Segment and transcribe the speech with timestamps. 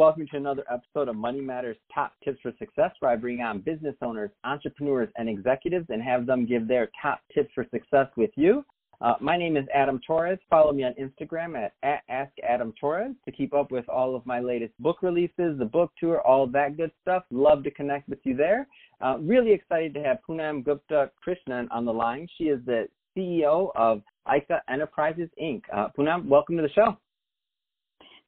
[0.00, 3.60] welcome to another episode of Money Matters Top Tips for Success, where I bring on
[3.60, 8.30] business owners, entrepreneurs, and executives and have them give their top tips for success with
[8.34, 8.64] you.
[9.02, 10.38] Uh, my name is Adam Torres.
[10.48, 14.72] Follow me on Instagram at, at AskAdamTorres to keep up with all of my latest
[14.78, 17.24] book releases, the book tour, all that good stuff.
[17.30, 18.66] Love to connect with you there.
[19.04, 22.26] Uh, really excited to have Poonam Gupta Krishnan on the line.
[22.38, 25.60] She is the CEO of IYKA Enterprises Inc.
[25.70, 26.96] Uh, Poonam, welcome to the show.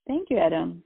[0.06, 0.82] Thank you, Adam.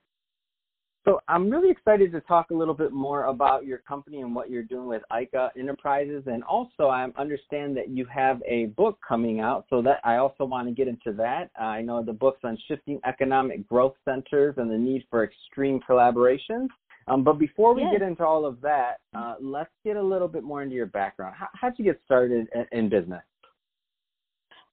[1.06, 4.50] So I'm really excited to talk a little bit more about your company and what
[4.50, 9.38] you're doing with IYKA Enterprises, and also I understand that you have a book coming
[9.38, 9.66] out.
[9.70, 11.50] So that I also want to get into that.
[11.56, 16.68] I know the book's on shifting economic growth centers and the need for extreme collaboration.
[17.06, 17.92] Um, but before we yes.
[17.92, 21.36] get into all of that, uh, let's get a little bit more into your background.
[21.38, 23.22] How, how'd you get started in, in business?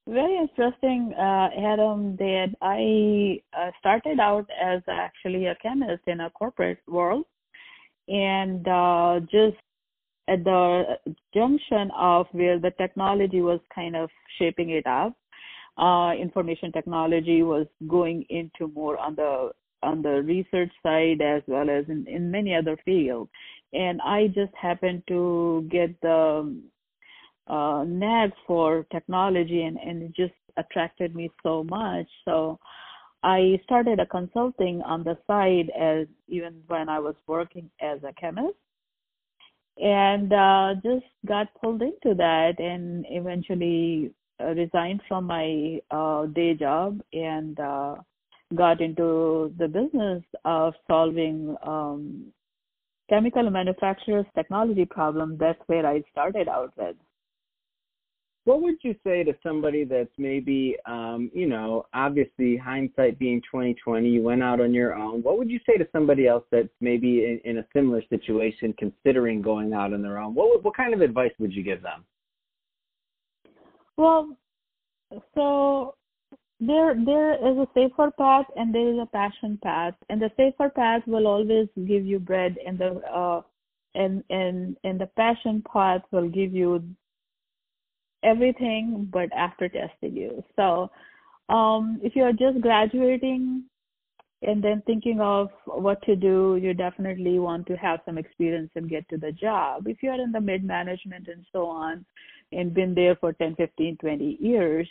[0.07, 2.17] Very interesting, uh, Adam.
[2.17, 7.25] That I uh, started out as actually a chemist in a corporate world,
[8.09, 9.57] and uh, just
[10.27, 10.97] at the
[11.33, 14.09] junction of where the technology was kind of
[14.39, 15.13] shaping it up,
[15.77, 19.51] uh, information technology was going into more on the
[19.83, 23.29] on the research side as well as in, in many other fields.
[23.73, 26.55] And I just happened to get the
[27.47, 32.07] uh, knack for technology and, and it just attracted me so much.
[32.25, 32.59] So
[33.23, 38.13] I started a consulting on the side as even when I was working as a
[38.13, 38.55] chemist
[39.77, 46.53] and uh, just got pulled into that and eventually uh, resigned from my uh, day
[46.53, 47.95] job and uh,
[48.55, 52.25] got into the business of solving um,
[53.09, 55.37] chemical manufacturers technology problem.
[55.39, 56.95] That's where I started out with
[58.45, 64.07] what would you say to somebody that's maybe um, you know obviously hindsight being 2020
[64.07, 67.25] you went out on your own what would you say to somebody else that's maybe
[67.25, 70.33] in, in a similar situation considering going out on their own?
[70.33, 72.03] What what kind of advice would you give them?
[73.97, 74.35] Well
[75.35, 75.95] so
[76.59, 80.69] there there is a safer path and there is a passion path and the safer
[80.69, 83.41] path will always give you bread and the uh
[83.95, 86.83] and and and the passion path will give you
[88.23, 90.43] everything but after testing you.
[90.55, 90.89] So
[91.49, 93.63] um, if you're just graduating
[94.41, 98.89] and then thinking of what to do, you definitely want to have some experience and
[98.89, 99.87] get to the job.
[99.87, 102.05] If you're in the mid management and so on
[102.51, 104.87] and been there for 10, 15, 20 years,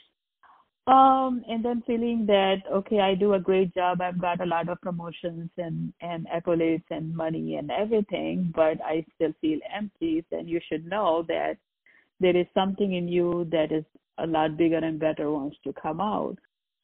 [0.88, 4.00] um, and then feeling that okay, I do a great job.
[4.00, 9.06] I've got a lot of promotions and and accolades and money and everything, but I
[9.14, 10.24] still feel empty.
[10.30, 11.56] Then you should know that
[12.22, 13.84] there is something in you that is
[14.18, 16.36] a lot bigger and better wants to come out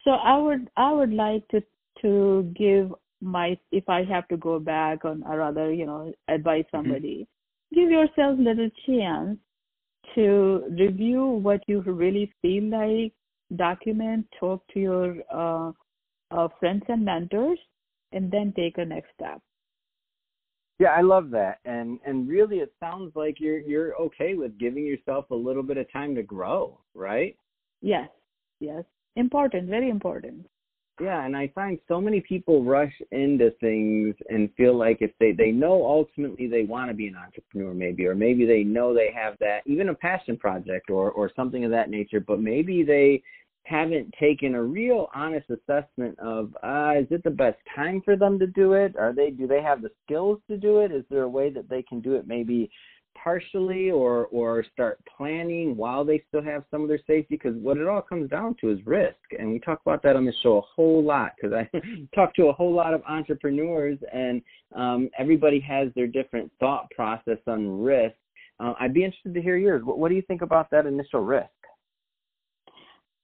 [0.05, 1.63] so i would i would like to
[2.03, 6.65] to give my if i have to go back on or rather you know advise
[6.65, 6.77] mm-hmm.
[6.77, 7.81] somebody mm-hmm.
[7.81, 9.39] give yourself a little chance
[10.15, 13.13] to review what you really feel like
[13.57, 15.71] document talk to your uh,
[16.31, 17.59] uh, friends and mentors
[18.13, 19.41] and then take a next step
[20.79, 21.59] yeah, I love that.
[21.65, 25.77] And and really it sounds like you're you're okay with giving yourself a little bit
[25.77, 27.37] of time to grow, right?
[27.81, 28.09] Yes.
[28.61, 28.85] Yes.
[29.17, 30.47] Important, very important.
[31.01, 35.33] Yeah, and I find so many people rush into things and feel like if they
[35.33, 39.13] they know ultimately they want to be an entrepreneur maybe or maybe they know they
[39.15, 43.23] have that even a passion project or or something of that nature, but maybe they
[43.69, 48.39] haven't taken a real honest assessment of uh, is it the best time for them
[48.39, 48.97] to do it?
[48.97, 50.91] Are they do they have the skills to do it?
[50.91, 52.71] Is there a way that they can do it maybe
[53.23, 57.37] partially or or start planning while they still have some of their safety?
[57.37, 60.25] Because what it all comes down to is risk, and we talk about that on
[60.25, 61.33] the show a whole lot.
[61.41, 61.81] Because I
[62.15, 64.41] talk to a whole lot of entrepreneurs, and
[64.75, 68.17] um, everybody has their different thought process on risk.
[68.61, 69.83] Uh, I'd be interested to hear yours.
[69.85, 71.51] What, what do you think about that initial risk?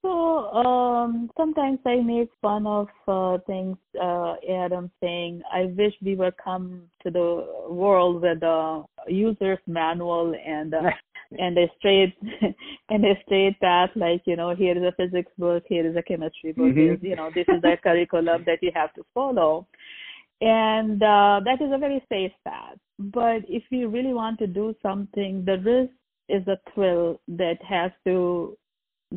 [0.04, 3.78] So um, sometimes I make fun of uh, things.
[3.98, 10.34] Uh, Adam saying, "I wish we were come to the world with a user's manual
[10.46, 10.90] and uh,
[11.38, 12.14] and a straight
[12.90, 13.88] and a straight path.
[13.96, 16.74] Like you know, here is a physics book, here is a chemistry book.
[16.74, 17.06] Mm-hmm.
[17.06, 19.66] you know, this is the curriculum that you have to follow,
[20.42, 22.76] and uh, that is a very safe path.
[22.98, 25.94] But if you really want to do something, the risk
[26.28, 28.54] is a thrill that has to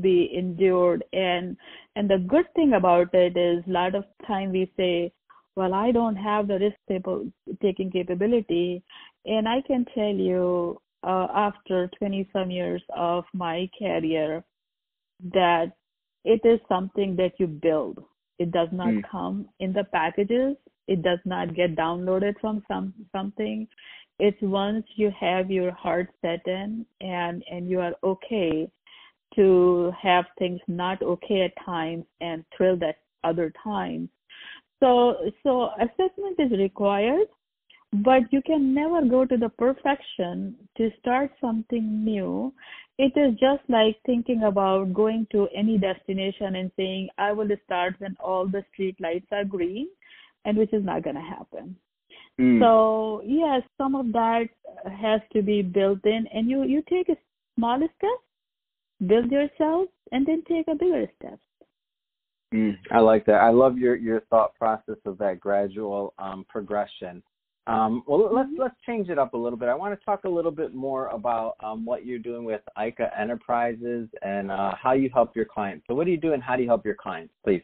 [0.01, 1.03] be endured.
[1.13, 1.57] And
[1.95, 5.11] and the good thing about it is a lot of time we say
[5.55, 6.77] well i don't have the risk
[7.61, 8.83] taking capability.
[9.25, 14.43] And i can tell you uh, after 20 some years of my career
[15.33, 15.71] that
[16.23, 17.99] it is something that you build.
[18.39, 19.03] It does not mm.
[19.09, 20.57] come in the packages.
[20.87, 23.67] It does not get downloaded from some something.
[24.19, 28.69] It's once you have your heart set in and and you are okay
[29.35, 34.09] to have things not okay at times and thrilled at other times.
[34.79, 37.27] So so assessment is required
[37.93, 42.53] but you can never go to the perfection to start something new.
[42.97, 47.95] It is just like thinking about going to any destination and saying i will start
[47.99, 49.87] when all the street lights are green
[50.45, 51.75] and which is not going to happen.
[52.39, 52.59] Mm.
[52.59, 54.47] so yes some of that
[54.85, 57.17] has to be built in and you you take a
[57.55, 58.19] small step
[59.05, 61.39] build yourself and then take a bigger step
[62.53, 67.21] mm, i like that i love your your thought process of that gradual um, progression
[67.67, 68.61] um, well, let's mm-hmm.
[68.61, 69.67] let's change it up a little bit.
[69.67, 73.19] I want to talk a little bit more about um, what you're doing with IYKA
[73.19, 75.85] Enterprises and uh, how you help your clients.
[75.87, 77.61] So, what do you do and how do you help your clients, please?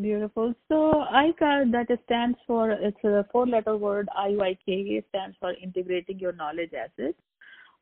[0.00, 0.54] Beautiful.
[0.68, 4.08] So, IYKA that stands for it's a four-letter word.
[4.16, 7.18] IYK stands for integrating your knowledge assets.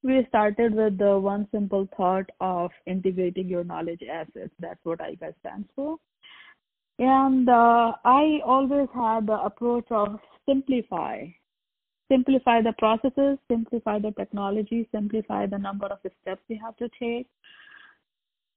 [0.03, 4.55] We started with the one simple thought of integrating your knowledge assets.
[4.61, 5.97] That's what IYKA stands for.
[6.99, 11.27] And uh, I always had the approach of simplify.
[12.11, 17.29] Simplify the processes, simplify the technology, simplify the number of steps you have to take.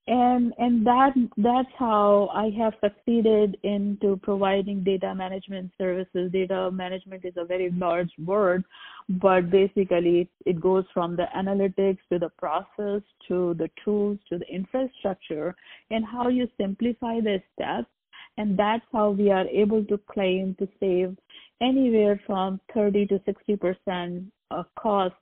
[0.07, 6.31] And and that that's how I have succeeded into providing data management services.
[6.31, 8.63] Data management is a very large word,
[9.07, 14.48] but basically it goes from the analytics to the process to the tools to the
[14.48, 15.56] infrastructure
[15.92, 17.89] and how you simplify the steps
[18.38, 21.15] and that's how we are able to claim to save
[21.62, 25.15] anywhere from 30 to 60 percent of cost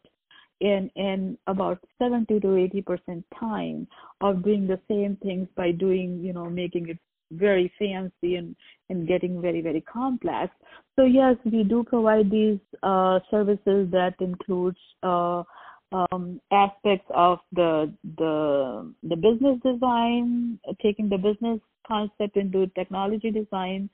[0.59, 3.87] in in about 70 to 80 percent time
[4.21, 6.97] of doing the same things by doing you know making it
[7.31, 8.55] very fancy and
[8.89, 10.53] and getting very very complex.
[10.95, 15.43] So yes we do provide these uh, services that includes uh,
[15.91, 23.89] um, aspects of the the the business design, taking the business concept into technology design,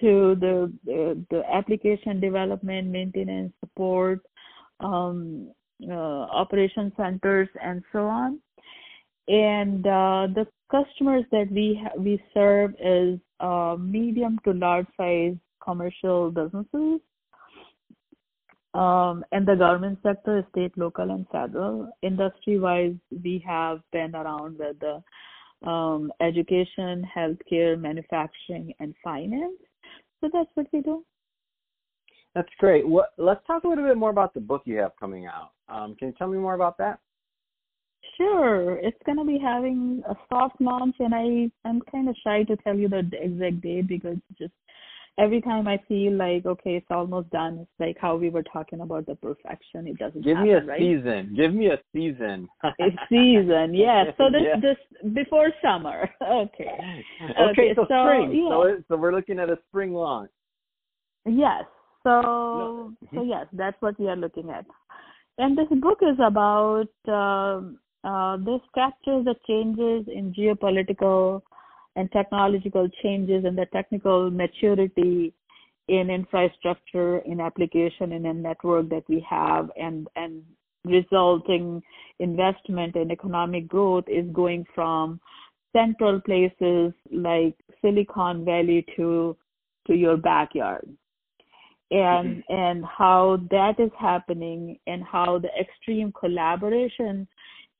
[0.00, 4.20] to the the, the application development, maintenance, support,
[4.80, 5.50] um,
[5.86, 8.40] uh, operation centers, and so on.
[9.28, 15.36] And uh, the customers that we ha- we serve is uh, medium to large size
[15.62, 17.00] commercial businesses
[18.74, 21.90] um, and the government sector, state, local, and federal.
[22.02, 22.94] Industry-wise,
[23.24, 29.58] we have been around with the um, education, healthcare, manufacturing, and finance.
[30.20, 31.04] So that's what we do.
[32.34, 32.86] That's great.
[32.86, 35.52] What, let's talk a little bit more about the book you have coming out.
[35.68, 37.00] Um, can you tell me more about that?
[38.16, 38.76] Sure.
[38.78, 42.56] It's going to be having a soft launch, and I I'm kind of shy to
[42.56, 44.52] tell you the exact date because just
[45.18, 47.60] every time I feel like okay, it's almost done.
[47.60, 49.86] It's like how we were talking about the perfection.
[49.86, 50.24] It doesn't.
[50.24, 50.80] Give happen, me a right?
[50.80, 51.34] season.
[51.36, 52.48] Give me a season.
[52.64, 52.70] a
[53.08, 54.04] season, yeah.
[54.16, 54.60] So this yeah.
[54.60, 56.08] this before summer.
[56.28, 56.78] Okay.
[57.22, 58.32] Okay, okay so, so, spring.
[58.32, 58.50] Yeah.
[58.50, 60.30] So so we're looking at a spring launch.
[61.24, 61.64] Yes.
[62.02, 63.28] So so mm-hmm.
[63.28, 64.66] yes, that's what we are looking at.
[65.38, 67.60] And this book is about uh,
[68.04, 71.42] uh, this captures the changes in geopolitical
[71.96, 75.32] and technological changes and the technical maturity
[75.88, 80.42] in infrastructure, in application, in a network that we have, and and
[80.84, 81.82] resulting
[82.20, 85.20] investment and economic growth is going from
[85.72, 89.36] central places like Silicon Valley to
[89.86, 90.88] to your backyard.
[91.90, 92.54] And mm-hmm.
[92.54, 97.26] and how that is happening and how the extreme collaboration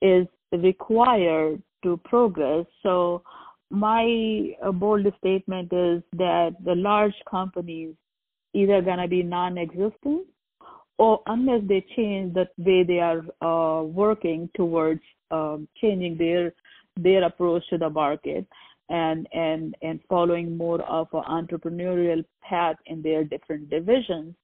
[0.00, 2.64] is required to progress.
[2.82, 3.22] So
[3.70, 7.94] my uh, bold statement is that the large companies
[8.54, 10.26] either going to be non-existent
[10.98, 16.54] or unless they change the way they are uh, working towards um, changing their
[16.96, 18.46] their approach to the market
[18.88, 24.34] and and and following more of an entrepreneurial path in their different divisions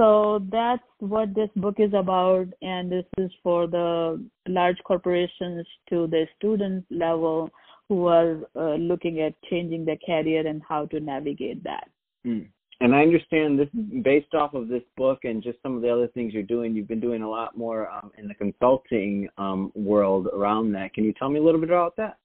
[0.00, 6.06] so that's what this book is about and this is for the large corporations to
[6.06, 7.50] the student level
[7.90, 11.90] who are uh, looking at changing their career and how to navigate that.
[12.24, 12.46] Mm.
[12.80, 13.68] And I understand this
[14.02, 16.74] based off of this book and just some of the other things you're doing.
[16.74, 20.94] You've been doing a lot more um, in the consulting um, world around that.
[20.94, 22.16] Can you tell me a little bit about that?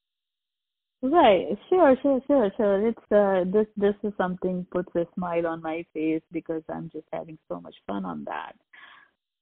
[1.01, 2.87] Right, sure, sure, sure, sure.
[2.87, 7.05] It's uh, this this is something puts a smile on my face because I'm just
[7.13, 8.55] having so much fun on that.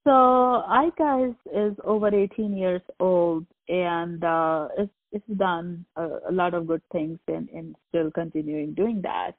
[0.03, 6.53] So IYKA is over 18 years old and uh, it's it's done a, a lot
[6.53, 9.33] of good things and, and still continuing doing that.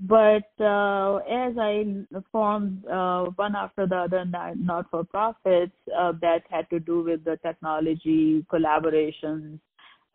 [0.00, 1.84] but uh, as I
[2.32, 4.24] formed uh, one after the other
[4.56, 9.60] not for profits uh, that had to do with the technology collaborations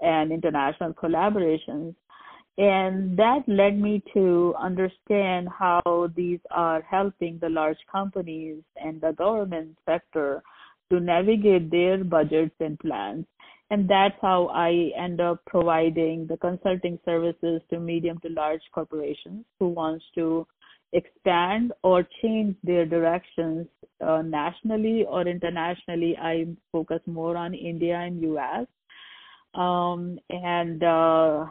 [0.02, 1.96] and international collaborations,
[2.58, 9.12] and that led me to understand how these are helping the large companies and the
[9.12, 10.42] government sector
[10.92, 13.26] to navigate their budgets and plans.
[13.70, 19.46] And that's how I end up providing the consulting services to medium to large corporations
[19.60, 20.48] who wants to
[20.94, 23.68] expand or change their directions
[24.06, 26.18] uh, nationally or internationally.
[26.18, 28.68] I focus more on India and US.
[29.58, 31.46] Um, and uh,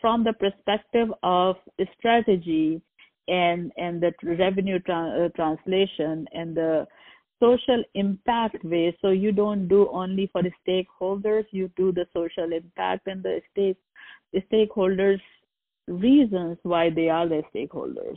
[0.00, 1.56] from the perspective of
[1.98, 2.82] strategy
[3.28, 6.86] and and the revenue tra- uh, translation and the
[7.40, 12.52] social impact way so you don't do only for the stakeholders you do the social
[12.52, 13.78] impact and the stake
[14.52, 15.20] stakeholders
[15.88, 18.16] reasons why they are the stakeholders.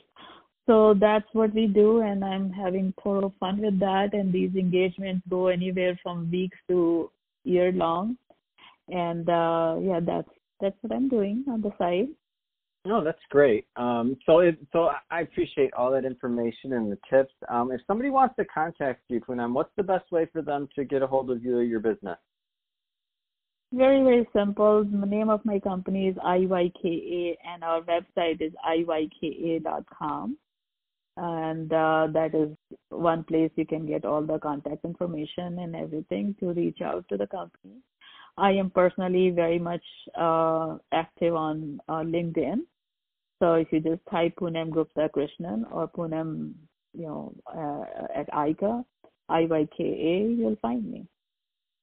[0.67, 5.21] So that's what we do and i'm having total fun with that and these engagements
[5.29, 7.11] go anywhere from weeks to
[7.45, 8.17] year long
[8.89, 10.29] and uh yeah that's
[10.61, 12.07] that's what I'm doing on the side.
[12.85, 13.65] No, that's great.
[13.75, 17.33] Um, so, it, so I appreciate all that information and the tips.
[17.49, 20.85] Um, if somebody wants to contact you, Poonam, what's the best way for them to
[20.85, 22.17] get a hold of you or your business?
[23.73, 24.83] Very, very simple.
[24.83, 30.37] The name of my company is IYKA, and our website is iyka.com.
[31.17, 32.49] And uh, that is
[32.89, 37.17] one place you can get all the contact information and everything to reach out to
[37.17, 37.75] the company.
[38.37, 39.83] I am personally very much
[40.19, 42.57] uh, active on uh, LinkedIn.
[43.39, 46.53] So if you just type Poonam Gupta Krishnan or Poonam,
[46.93, 48.83] you know, uh, at ICA,
[49.29, 51.07] IYKA, you'll find me.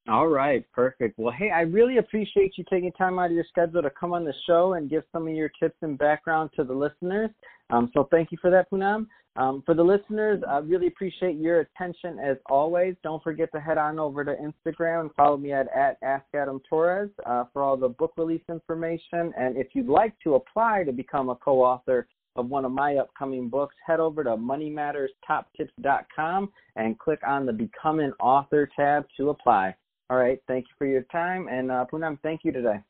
[0.09, 1.17] All right, perfect.
[1.17, 4.25] Well, hey, I really appreciate you taking time out of your schedule to come on
[4.25, 7.31] the show and give some of your tips and background to the listeners.
[7.71, 9.07] Um, so thank you for that, Poonam.
[9.37, 12.95] Um, for the listeners, I really appreciate your attention as always.
[13.03, 16.61] Don't forget to head on over to Instagram and follow me at, at Ask Adam
[16.69, 19.33] Torres uh, for all the book release information.
[19.39, 23.49] And if you'd like to apply to become a co-author of one of my upcoming
[23.49, 29.75] books, head over to moneymatterstoptips.com and click on the Become an Author tab to apply.
[30.11, 31.49] All right, thank you for your time.
[31.49, 32.83] And uh, Poonam, thank you today.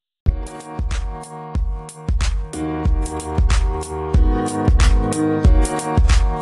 [4.45, 6.42] Thank you.